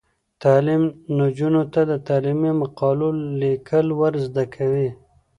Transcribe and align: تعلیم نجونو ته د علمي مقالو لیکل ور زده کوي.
تعلیم 0.43 0.83
نجونو 1.17 1.63
ته 1.73 1.81
د 1.89 1.93
علمي 2.07 2.51
مقالو 2.61 3.07
لیکل 3.41 3.87
ور 3.99 4.13
زده 4.25 4.43
کوي. 4.55 4.89